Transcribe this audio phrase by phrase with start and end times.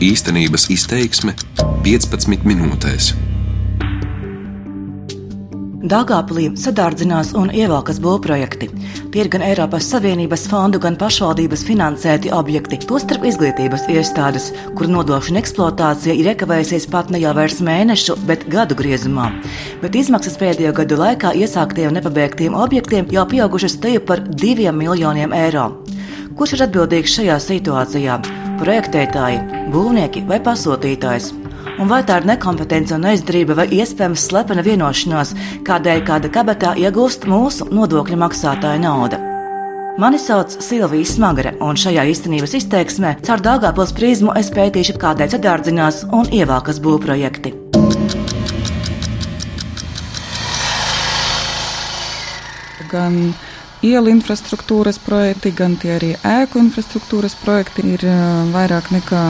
[0.00, 1.34] Īstenības izteiksme
[1.84, 3.10] 15 minūtēs.
[5.92, 8.70] Dāngāplī sadārdzinās un ievelkas būvprojekti.
[9.12, 15.42] Tie ir gan Eiropas Savienības fondu, gan pašvaldības finansēti objekti, tostarp izglītības iestādes, kur nodošana
[15.44, 19.28] eksploatācija ir iekavējusies pat ne jau vairs mēnešu, bet gadu griezumā.
[19.84, 25.36] Bet izmaksas pēdējo gadu laikā iesāktiem un nepabeigtiem objektiem jau pieaugušas teju par diviem miljoniem
[25.44, 25.74] eiro.
[26.38, 28.16] Kurš ir atbildīgs šajā situācijā?
[28.60, 29.40] Projektētāji,
[29.74, 31.32] būvnieki vai pasūtītājs?
[31.82, 35.32] Un vai tā ir nekompetence un neizdarība vai iespējams slepena vienošanās,
[35.66, 39.18] kādēļ kāda kabatā iegūst mūsu nodokļu maksātāja nauda?
[40.00, 46.04] Mani sauc Silvija Smagare, un šajā īstenības izteiksmē caur Dāngāpils prizmu es pētīšu, kādēļ sadārdzinās
[46.14, 47.56] un ievākas būvprojekti.
[52.90, 53.22] Gan
[53.82, 58.04] ielu infrastruktūras projekti, gan tie arī ēku infrastruktūras projekti ir
[58.52, 59.24] vairāk nekā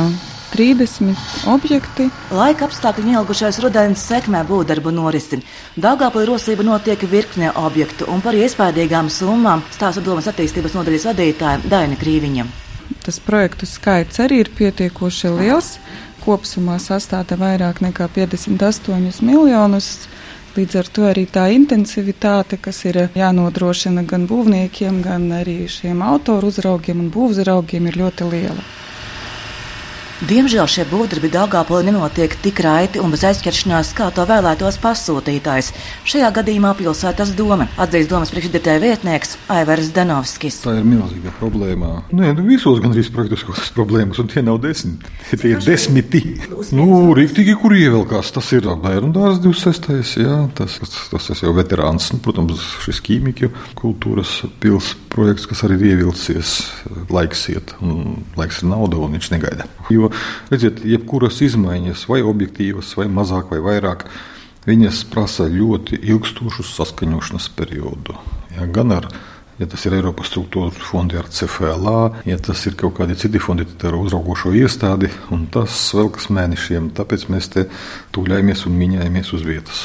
[0.50, 2.08] 30 objekti.
[2.34, 5.38] Laika apstākļi ielgušais rudens sekmē būvdarbu norisi.
[5.78, 11.98] Daugāpilī rosība notiek virknē objektu un par iespaidīgām summām stāsta domas attīstības nodaļas vadītāja Daina
[12.00, 12.46] Krīviņa.
[13.04, 15.76] Tas projektu skaits arī ir pietiekoši liels.
[16.20, 20.08] Kopumā sastāda vairāk nekā 58 miljonus.
[20.50, 26.50] Līdz ar to arī tā intensivitāte, kas ir jānodrošina gan būvniekiem, gan arī šiem autoru
[26.50, 28.79] uzraugiem un būvzraugiem, ir ļoti liela.
[30.20, 35.70] Diemžēl šie būvdarbi Dāngāpolī nenotiek tik raiti un bez aizķeršanās, kā to vēlētos pasūtītājs.
[36.04, 40.58] Šajā gadījumā pilsētas doma atzīst domas priekšdetēja vietnieks Aivars Danovskis.
[40.66, 42.02] Tā ir milzīga problēma.
[42.12, 45.08] Nē, nu visos gandrīz projektos kaut kādas problēmas, un tie nav desmit.
[45.30, 46.20] Tie ir desmiti.
[46.76, 50.20] Nu, rīktīgi, kur ievelkās, tas ir bērnu dārzs 26.
[50.20, 52.12] Jā, tas, tas, tas ir jau veterāns.
[52.12, 56.56] Nu, protams, šis ķīmiju kultūras pils projekts, kas arī ir ievilcies,
[57.12, 59.66] laiks iet, un laiks ir nauda, un viņš negaida.
[59.92, 60.12] Jo
[60.52, 64.06] redziet, jebkuras izmaiņas, vai objektīvas, vai mazāk, vai vairāk,
[64.68, 68.16] viņas prasa ļoti ilgstošu saskaņošanas periodu.
[68.56, 69.10] Ja, gan ar
[69.60, 73.66] Ja tas ir Eiropas struktūra fondi ar CFLA, ja tas ir kaut kādi citi fondi,
[73.84, 76.88] ar uzraugošo iestādi, un tas velkas mēnešiem.
[76.96, 77.66] Tāpēc mēs te
[78.16, 79.84] tūļamies un miņājamies uz vietas.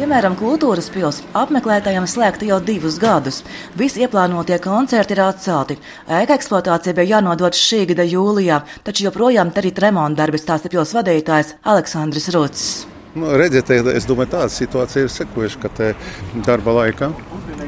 [0.00, 3.42] Piemēram, kultūras pilsēta apmeklētājiem slēgta jau divus gadus.
[3.76, 5.76] Visi ieplānotie koncerti ir atcelti.
[6.08, 10.96] Ēka eksploatācija bija jānodod šī gada jūlijā, taču joprojām te ir remonta darbi, stāsta pilsētas
[10.96, 12.64] vadītājs Aleksandrs Ruts.
[13.12, 15.92] Nu, redziet, es domāju, tāda situācija ir sekojuša, ka
[16.48, 17.12] darba laikā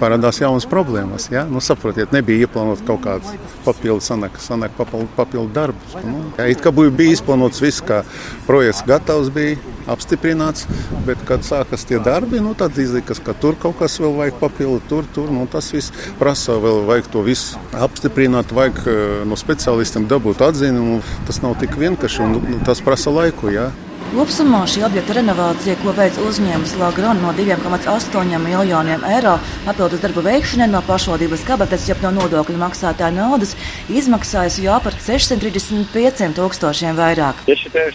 [0.00, 1.28] parādās jaunas problēmas.
[1.32, 1.44] Ja?
[1.48, 3.36] Nu, saprotiet, nebija ieplānota kaut kāda
[3.66, 5.96] papildu sanaka, sanaka papildu, papildu darbus.
[6.06, 8.02] Nu, ja, it kā bija izplānots viss, kā
[8.46, 9.58] projekts gatavs bija,
[9.90, 10.66] apstiprināts,
[11.06, 14.80] bet, kad sākas tie darbi, nu, tad izlikās, ka tur kaut kas vēl vajag papildu,
[14.90, 15.30] tur, tur.
[15.32, 18.82] Nu, tas viss prasa vēl, vajag to visu apstiprināt, vajag
[19.28, 21.00] no speciālistiem dabūt atzinumu.
[21.28, 23.50] Tas nav tik vienkārši un nu, tas prasa laiku.
[23.52, 23.70] Ja?
[24.12, 30.66] Kopsumā šī objekta renovācija, ko veic uzņēmums Lagron no 2,8 miljoniem eiro, papildus darbu veikšanai
[30.68, 33.56] no pašvaldības kabatas, jeb no nodokļu maksātāja naudas,
[33.88, 37.40] izmaksājas jau par 635 tūkstošiem vairāk.
[37.48, 37.88] Ja šitā,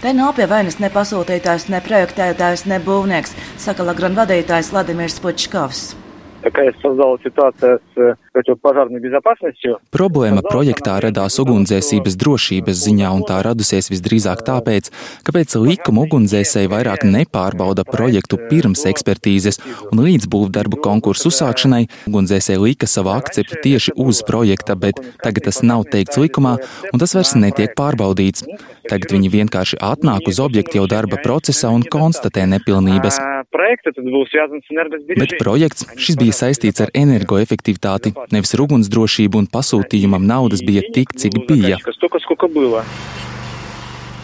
[0.00, 5.90] Te nav pie vainas ne pasūtītājs, ne projektētājs, ne būvnieks, saka Lagron vadītājs Vladimirs Pučkovs.
[6.45, 9.79] Такая создалась ситуация с противопожарной безопасностью.
[9.89, 14.91] Problēma projektā radās ugunsdzēsības drošības ziņā, un tā radusies visdrīzāk tāpēc,
[15.25, 19.57] ka pēc likuma ugunsdzēsēji vairāk nepārbauda projektu pirms ekspertīzes,
[19.89, 25.63] un līdz būvdarbu konkursu uzsākšanai ugunsdzēsēji lika savu akceptu tieši uz projekta, bet tagad tas
[25.65, 26.59] nav teikts likumā,
[26.91, 28.45] un tas vairs netiek pārbaudīts.
[28.85, 33.17] Tagad viņi vienkārši atnāk uz objektu jau darba procesā un konstatē nepilnības.
[35.20, 41.14] Bet projekts šis bija saistīts ar energoefektivitāti, nevis ar ugunsdrošību, un pasūtījumam naudas bija tik,
[41.16, 41.80] cik bija.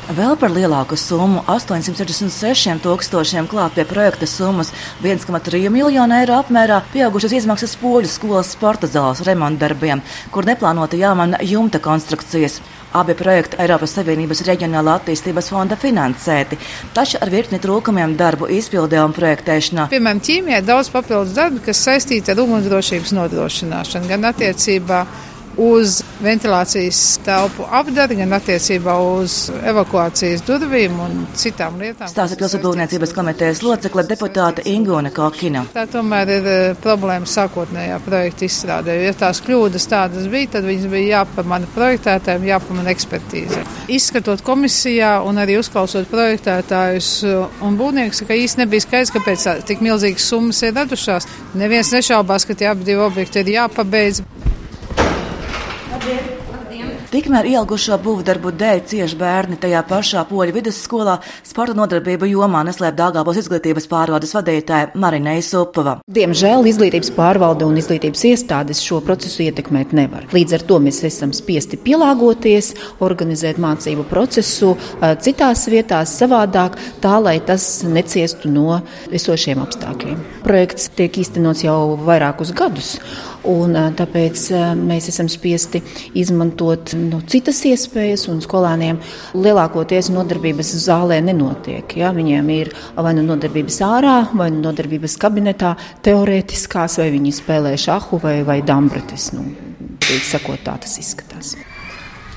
[0.07, 4.71] Vēl par lielāku summu- 866 tūkstošiem klāt pie projekta summas
[5.03, 10.01] 1,3 miljonu eiro apmērā pieaugušas izmaksas poļu skolas sporta zāles remontdarbiem,
[10.31, 12.61] kur neplānoti jāmana jumta konstrukcijas.
[12.97, 16.57] Abi projekti Eiropas Savienības reģionālā attīstības fonda finansēti,
[16.97, 19.89] taču ar virkni trūkumiem darbu izpildē un projektēšanā.
[19.93, 25.05] Piemēram, ķīmijā daudz papildus darbu, kas saistīti ar ugunsdrošības nodrošināšanu, gan attiecībā
[25.57, 32.09] uz ventilācijas telpu apdari, gan attiecībā uz evakuācijas durvīm un citām lietām.
[32.11, 35.65] Stāsta pilsētbūvniecības komitejas locekle deputāte Ingūna Kokina.
[35.75, 38.99] Tā tomēr ir eh, problēma sākotnējā projekta izstrādē.
[39.05, 43.65] Ja tās kļūdas tādas bija, tad viņas bija jāpamana projektētājiem, jāpamana ekspertīze.
[43.93, 47.11] Izskatot komisijā un arī uzklausot projektētājus
[47.65, 51.29] un būvniekus, ka īsti nebija skaidrs, kāpēc tik milzīgas summas ir radušās.
[51.57, 54.25] Neviens nešaubās, ka tie abi objekti ir jāpabeidz.
[57.07, 61.15] Tikmēr ilgušo būvdarbu dēļ cieši bērni tajā pašā poļu vidusskolā
[61.47, 65.95] sporta nodarbību jomā neslēp Dāngāpos izglītības pārvaldes vadītāja Marina Isupova.
[66.13, 70.27] Diemžēl izglītības pārvalde un izglītības iestādes šo procesu ietekmēt nevar.
[70.35, 72.73] Līdz ar to mēs esam spiesti pielāgoties,
[73.07, 74.75] organizēt mācību procesu
[75.23, 78.83] citās vietās savādāk, tā lai tas neciestu no
[79.15, 80.21] esošiem apstākļiem.
[80.45, 82.97] Projekts tiek īstenots jau vairākus gadus.
[83.47, 84.47] Un, tāpēc
[84.79, 85.83] mēs esam spiesti
[86.19, 88.99] izmantot nu, citas iespējas, un skolēniem
[89.37, 91.97] lielākoties nodarbības zālē nenotiek.
[92.01, 92.13] Ja?
[92.17, 95.77] Viņiem ir vai nu nodarbības ārā, vai nu nodarbības kabinetā,
[96.07, 99.31] teorētiskās, vai viņi spēlē šahu vai, vai dambretes.
[99.37, 99.47] Nu,
[100.27, 101.57] sakot, tā tas izskatās.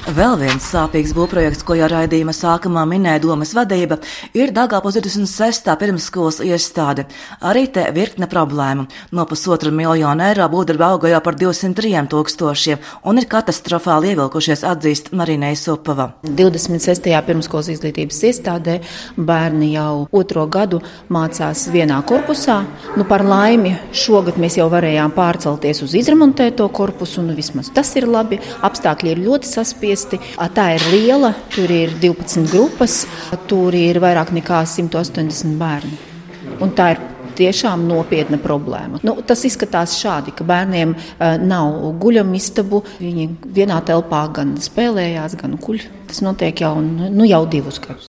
[0.09, 3.99] Vēl viens sāpīgs būvprojekts, ko jau raidījuma sākumā minēja domas vadība,
[4.33, 5.67] ir Dāngāpos 26.
[5.77, 7.03] pirmsskolas iestāde.
[7.45, 8.87] Arī te virkne problēmu.
[9.13, 15.11] No pusotra miljona eiro būvdarbi auga jau par 203 tūkstošiem un ir katastrofāli ievilkušies, atzīst
[15.13, 16.07] Marinai Supava.
[16.25, 17.05] 26.
[17.27, 18.79] pirmsskolas izglītības iestādē
[19.13, 20.81] bērni jau otro gadu
[21.13, 22.63] mācās vienā korpusā.
[22.97, 28.09] Nu, par laimi šogad mēs jau varējām pārcelties uz izremontēto korpusu, un vismaz tas ir
[28.09, 28.41] labi.
[28.65, 30.19] Apstākļi ir ļoti saspiesti spiesti.
[30.55, 33.05] Tā ir liela, tur ir 12 grupas,
[33.47, 35.97] tur ir vairāk nekā 180 bērni.
[36.59, 37.01] Un tā ir
[37.39, 38.99] tiešām nopietna problēma.
[39.05, 42.83] Nu, tas izskatās šādi, ka bērniem uh, nav guļamistabu.
[42.99, 45.87] Viņi vienā telpā gan spēlējās, gan kuļ.
[46.11, 48.08] Tas notiek jau, nu, jau divus gadus.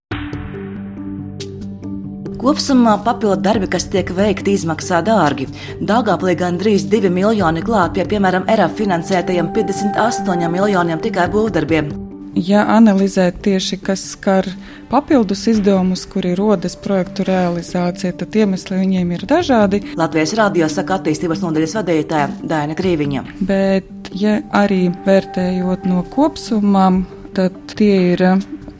[2.47, 5.49] Kopumā papildu darbi, kas tiek veikti, izmaksā dārgi.
[5.83, 11.91] Dāngāplī gandrīz 2 miljoni klāt pie, piemēram, ERA finansētajiem 58 miljoniem tikai būvdarbiem.
[12.39, 14.47] Ja analizē tieši kas skar
[14.93, 19.83] papildus izdevumus, kuri rodas projektu realizācijā, tad iemesli viņiem ir dažādi.
[19.99, 23.25] Latvijas radio saka attīstības nodaļas vadītāja Daina Krīviņa.
[23.49, 28.29] Bet, ja arī vērtējot no kopsummām, tad tie ir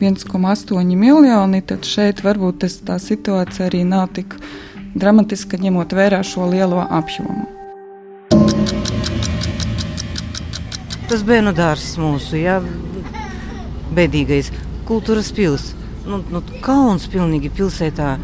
[0.01, 4.35] 1,8 miljoni, tad šeit varbūt tas, tā situācija arī nav tik
[4.97, 7.45] dramatiska, ņemot vērā šo lielo apjomu.
[11.07, 12.59] Tas bērnu dārsts mūsu, jā,
[13.95, 14.51] bēdīgais
[14.87, 15.71] kultūras pils.
[16.07, 18.15] Nu, nu, kauns pilnīgi pilsētā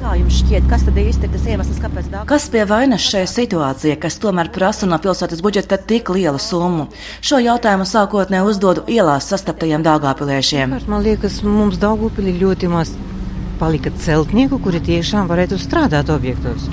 [0.00, 2.20] Kā jums šķiet, kas tad īsti ir tas iemesls, kāpēc tā?
[2.28, 6.86] Kas pie vainas šajā situācijā, kas tomēr prasa no pilsētas budžeta tik lielu summu?
[7.20, 10.72] Šo jautājumu sākotnēji uzdodu ielās sastaptajiem dāngāpiliešiem.
[10.88, 12.94] Man liekas, mums Daugupili ļoti maz
[13.60, 16.70] palika celtnieku, kuri tiešām varētu strādāt objektos.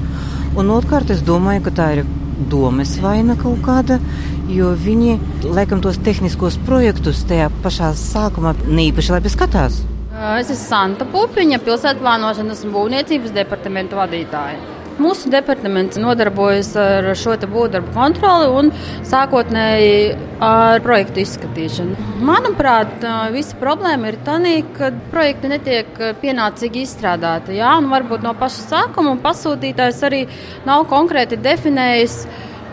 [0.55, 2.07] Un otrkārt, es domāju, ka tā ir
[2.47, 3.99] domes vaina kaut kāda,
[4.47, 9.83] jo viņi laikam tos tehniskos projektus tajā pašā sākumā neīpaši labi skatās.
[10.17, 14.57] Es esmu Santa Pupiņa, pilsētplānošanas un būvniecības departamenta vadītāja.
[14.97, 18.71] Mūsu departaments nodarbojas ar šo būvdarbu kontroli un
[19.05, 22.07] sākotnēji ar projektu izskatīšanu.
[22.25, 23.05] Manuprāt,
[23.35, 24.39] visa problēma ir tā,
[24.73, 27.59] ka projekti netiek pienācīgi izstrādāti.
[27.59, 30.23] Jā, un varbūt no paša sākuma pasūtītājs arī
[30.65, 32.23] nav konkrēti definējis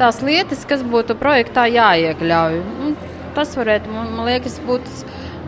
[0.01, 2.57] tās lietas, kas būtu projektā jāiekļauj.
[2.89, 2.97] Un
[3.37, 4.89] tas varētu, man liekas, būt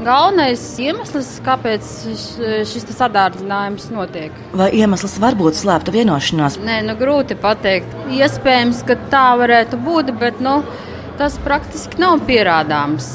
[0.04, 1.90] galvenais iemesls, kāpēc
[2.68, 4.34] šis sadārdzinājums notiek.
[4.56, 6.58] Vai iemesls var būt slēpta vienošanās?
[6.64, 7.94] Nē, nu, grūti pateikt.
[8.16, 10.60] Iespējams, ka tā varētu būt, bet nu,
[11.20, 13.08] tas praktiski nav pierādāms.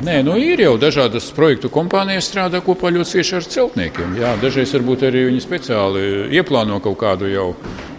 [0.00, 4.14] Nē, nu ir jau dažādas projektu kompānijas strādā kopā ļoti cieši ar celtniekiem.
[4.16, 6.04] Jā, dažreiz varbūt arī viņi speciāli
[6.38, 7.50] ieplāno kaut kādu jau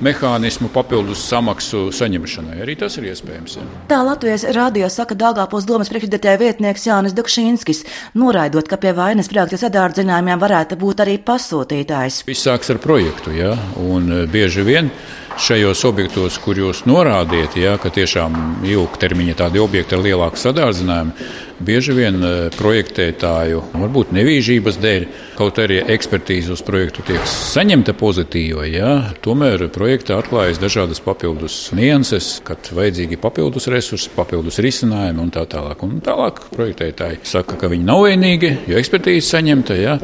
[0.01, 2.57] mehānismu papildus samaksu saņemšanai.
[2.65, 3.59] Arī tas ir iespējams.
[3.59, 3.67] Jā.
[3.91, 7.83] Tā Latvijas rādio saka Dāngāpos domas priekšdetēja vietnieks Jānis Dukšīnskis,
[8.17, 12.23] noraidot, ka pie vainas projekta sadārdzinājumiem varētu būt arī pasūtītājs.
[12.25, 14.89] Viss sāks ar projektu, jā, un e, bieži vien
[15.37, 21.13] šajos objektos, kur jūs norādiet, ja, ka tiešām ilgtermiņa tādi objekti ar lielāku sadārdzinājumu,
[21.65, 25.05] bieži vien e, projektētāju, varbūt nevīžības dēļ,
[25.37, 28.91] kaut arī ekspertīze uz projektu tiek saņemta pozitīva, ja,
[29.25, 35.85] tomēr projektā atklājas dažādas papildus nianses, kad vajadzīgi papildus resursi, papildus risinājumi un tā tālāk.
[35.85, 39.77] Un tālāk projektētāji saka, ka viņi nav vainīgi, jo ekspertīze saņemta.
[39.81, 39.97] Ja.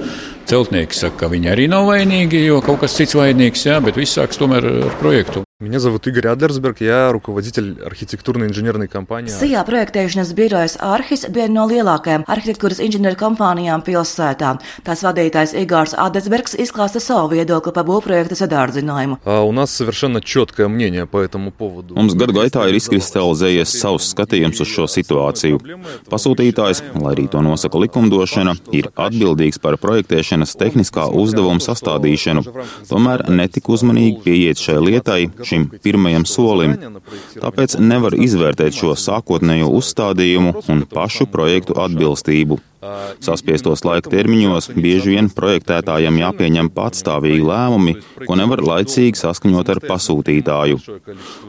[0.47, 4.15] Celtnieki saka, ka viņi arī nav vainīgi, jo kaut kas cits vainīgs, jā, bet viss
[4.15, 5.46] sāks tomēr ar projektu.
[5.62, 9.30] Меня зовут Игорь Адлерсберг, я руководитель архитектурно-инженерной компании.
[9.30, 14.56] Sijā projektēšanas birojas Arhis bija no lielākajām arhitektūras inženieru kompānijām pilsētā.
[14.82, 19.20] Tās vadītājs Igārs Adelsbergs izklāsta savu viedokli par būvprojekta sadārdzinājumu.
[19.24, 21.94] А у нас совершенно четкое мнение по этому поводу.
[21.94, 25.62] Mums gadu gaitā ir izkristalizējies savs skatījums uz šo situāciju.
[26.10, 32.42] Pasūtītājs, lai arī to nosaka likumdošana, ir atbildīgs par projektēšanas tehniskā uzdevuma sastādīšanu.
[32.90, 36.75] Tomēr netika uzmanīgi pieiet šai lietai šim pirmajam solim.
[37.39, 42.59] Tāpēc nevar izvērtēt šo sākotnējo uzstādījumu un pašu projektu atbilstību.
[42.77, 47.95] Saspiestos laika termiņos bieži vien projektētājiem jāpieņem patstāvīgi lēmumi,
[48.27, 50.77] ko nevar laicīgi saskaņot ar pasūtītāju.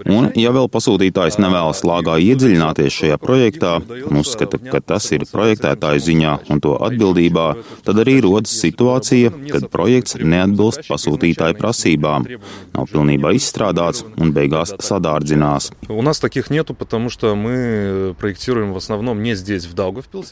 [0.08, 3.74] Un, ja vēl pasūtītājs nevēlas lāgā iedziļināties šajā projektā,
[4.08, 7.46] uzskata, ka tas ir projektētāju ziņā un to atbildībā,
[7.84, 12.24] tad arī rodas situācija, kad projekts neatbilst pasūtītāju prasībām,
[12.72, 15.70] nav pilnībā izstrādāts un beigās sadārdzinās.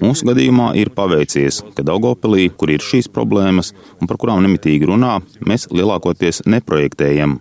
[0.07, 5.19] Mūsu gadījumā ir paveicies, ka Daugopilī, kur ir šīs problēmas un par kurām nemitīgi runā,
[5.47, 7.38] mēs lielākoties neprojektējam.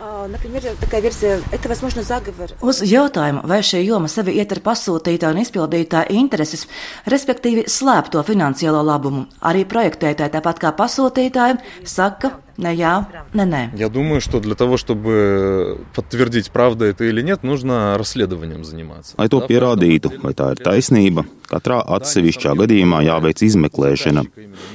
[2.66, 6.66] Uz jautājumu, vai šī joma sevi ietver pasūtītāja un izpildītāja intereses,
[7.12, 13.63] respektīvi slēpto finansiālo labumu, arī projektētāji tāpat kā pasūtītāji saka, Ne jā, ne nē.
[13.75, 19.15] Я думаю, что для того, чтобы подтвердить, правда это или нет, нужно расследованием заниматься.
[19.17, 24.27] Lai to pierādītu, vai tā ir taisnība, katrā atsevišķā gadījumā jāveic izmeklēšana.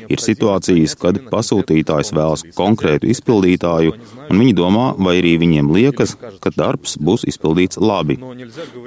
[0.09, 3.93] Ir situācijas, kad pasūtītājs vēlas konkrētu izpildītāju,
[4.33, 8.17] un viņi domā, vai arī viņiem liekas, ka darbs būs izpildīts labi.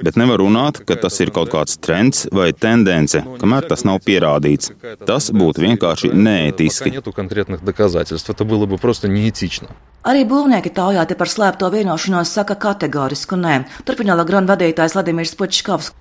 [0.03, 4.73] Bet nevar runāt, ka tas ir kaut kāds trends vai tendence, kamēr tas nav pierādīts.
[5.07, 6.99] Tas būtu vienkārši neētiski
[8.83, 9.69] просто неэтично.
[10.07, 13.65] Arī būvnieki taujāti par slēpto vienošanos saka kategorisku nē.
[13.83, 15.91] Turpina Lagrona vadītājs Vladimirs Počkovs.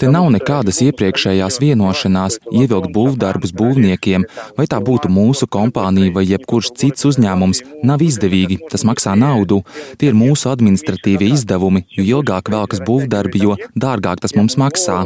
[0.00, 4.24] Te nav nekādas iepriekšējās vienošanās ievilkt būvdarbus būvniekiem,
[4.58, 9.62] vai tā būtu mūsu kompānija vai jebkurš cits uzņēmums, nav izdevīgi, tas maksā naudu.
[10.00, 15.04] Tie ir mūsu administratīvie izdevumi, jo ilgāk velkas būvdarbi, jo dārgāk tas mums maksā.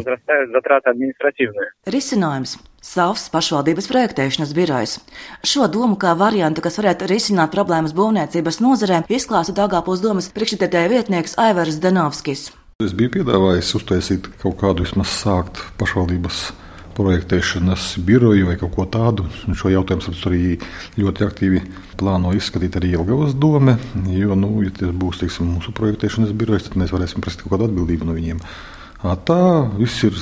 [1.99, 4.98] Risinājums savs pašvaldības projektēšanas birojs.
[5.46, 11.38] Šo domu kā variantu, kas varētu risināt problēmas būvniecības nozarē, izklāsta Dāngāpils domas priekšstādētāja vietnieks
[11.42, 12.50] Aivars Danovskis.
[12.82, 16.48] Es biju piedāvājis uztaisīt kaut kādu vismaz sākt pašvaldības
[16.98, 19.28] projektēšanas biroju vai kaut ko tādu.
[19.48, 20.42] Un šo jautājumu arī
[21.00, 21.62] ļoti aktīvi
[22.02, 23.78] plāno izskatīt arī Ilgavas doma.
[24.10, 27.70] Jo, nu, ja tas būs teiksim, mūsu projektēšanas birojas, tad mēs varēsim prasīt kaut kādu
[27.70, 28.42] atbildību no viņiem.
[29.30, 29.44] Tā
[29.78, 30.18] viss ir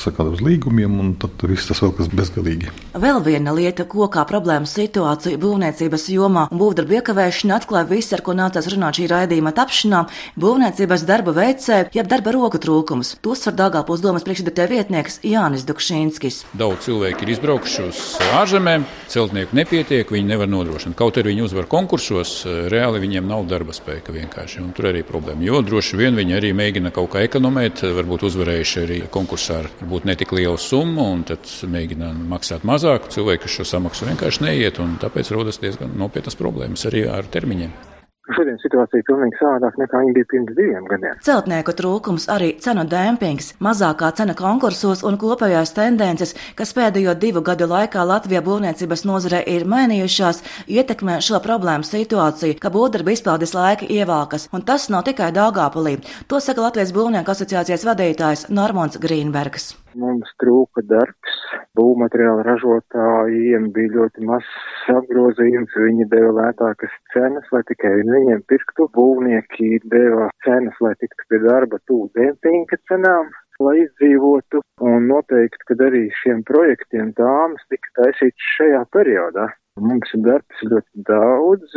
[0.00, 2.70] saka, uz līgumiem, un tad viss tas vēl kas bezgalīgi.
[2.96, 8.22] Vēl viena lieta, ko kā problēma situācija būvniecības jomā un būvdarbu iekavēšana atklāja viss, ar
[8.26, 10.06] ko nācās runāt šī raidījuma tapšanā-
[10.42, 13.16] būvniecības darba veicēja, jeb darba roku trūkums.
[13.22, 16.44] Tos var Dāngāpils domas priekšsēdētāja vietnieks Jānis Dukšīnskis.
[16.56, 20.96] Daudz cilvēku ir izbraukuši uz ārzemēm, celtnieku nepietiek, viņi nevar nodrošināt.
[20.96, 25.42] Kaut arī viņi uzvar konkursos, reāli viņiem nav darba spēka vienkārši, un tur arī problēma.
[25.44, 30.06] Jo droši vien viņi arī mēģina kaut kā ekonomēt, varbūt uzvarējuši arī konkursā ar varbūt
[30.08, 33.06] ne tik liela summa, un tad mēģina maksāt mazāk.
[33.14, 37.95] Cilvēki, kas šo samaksu vienkārši neiet, un tāpēc rodas diezgan nopietnas problēmas arī ar termiņiem.
[38.34, 41.20] Šodien situācija ir pilnīgi savādāka nekā viņa bija pirms diviem gadiem.
[41.22, 47.70] Celtnieku trūkums, arī cenu dempings, mazākā cena konkursos un kopējās tendences, kas pēdējo divu gadu
[47.70, 54.50] laikā Latvijā būvniecības nozarē ir mainījušās, ietekmē šo problēmu situāciju, ka būvdarba izpildes laiki ievēlkas,
[54.50, 56.00] un tas nav tikai Dāngāpulī.
[56.26, 59.76] To saka Latvijas būvnieku asociācijas vadītājs Normons Grīnbergs.
[59.96, 61.36] Mums trūka darbs,
[61.78, 68.90] būvmateriāla ražotājiem bija ļoti mazs apgrozījums, viņi deva lētākas cenas, lai tikai viņiem pirktu.
[68.96, 75.76] Būvnieki deva cenas, lai tiktu pie darba tūlīt dempinga cenām lai izdzīvotu, un noteikti, ka
[75.86, 79.46] arī šiem projektiem dāmas tika taisīts šajā periodā.
[79.80, 81.74] Mums ir darbs ļoti daudz,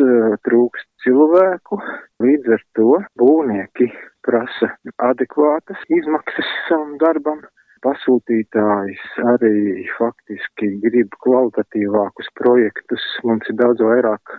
[0.47, 1.79] trūkst cilvēku,
[2.23, 3.89] līdz ar to būvnieki
[4.23, 4.71] prasa
[5.09, 7.41] adekvātas izmaksas savam darbam,
[7.85, 13.05] pasūtītājs arī faktiski grib kvalitatīvākus projektus.
[13.27, 14.35] Mums ir daudz vairāk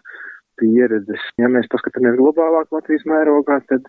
[0.61, 1.28] pieredzes.
[1.40, 3.87] Ja mēs paskatāmies globālāk Latvijas mērogā, tad,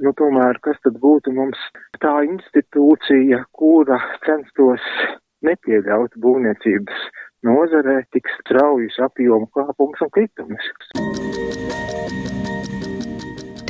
[0.00, 1.60] nu, tomēr, kas tad būtu mums
[2.04, 4.84] tā institūcija, kura censtos
[5.46, 7.08] nepieļaut būvniecības
[7.48, 10.72] nozarē tik straujus apjomu kāpumus un kritumus?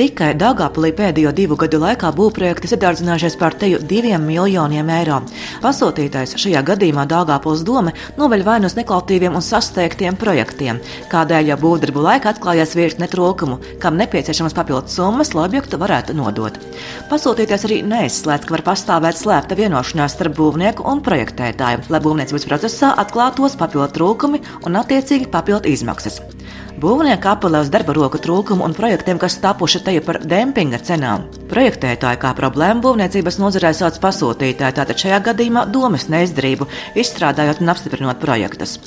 [0.01, 5.19] Tikai Dāngāpulī pēdējo divu gadu laikā būvprojekti sadārdzinājušies par teju diviem miljoniem eiro.
[5.61, 10.81] Pasūtītājs šajā gadījumā Dāngāpuls doma noveļ vainu uz neklautīviem un sasteigtiem projektiem,
[11.13, 16.57] kādēļ jau būvdarbu laikā atklājās virkne trūkumu, kam nepieciešamas papildus summas, lai objektu varētu nodot.
[17.13, 22.95] Pasūtītājs arī neizslēdz, ka var pastāvēt slēpta vienošanās starp būvnieku un projektētāju, lai būvniecības procesā
[23.05, 26.23] atklātos papildu trūkumi un attiecīgi papildu izmaksas.
[26.81, 31.27] Būvnieki apelē uz darba roku trūkumu un projektiem, kas tapuši te par dempinga cenām.
[31.51, 36.69] Projektētāji kā problēmu būvniecības nozarē sauc pasūtītāji, tātad šajā gadījumā domas neizdarību,
[37.03, 38.79] izstrādājot un apstiprinot projektus.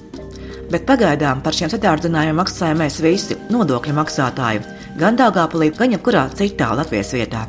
[0.74, 4.64] Bet pagaidām par šiem sadārdzinājumiem maksājam mēs visi- nodokļu maksātāji.
[4.98, 7.48] gan Dāngāpulī, gan jebkurā citā Latvijas vietā.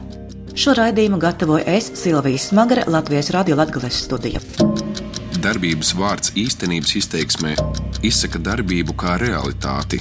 [0.55, 4.41] Šo raidījumu gatavoju es, Silvija Smagare, Latvijas Radio Latvijas studija.
[5.41, 7.57] Darbības vārds īstenības izteiksmē
[8.03, 10.01] izsaka darbību kā realitāti.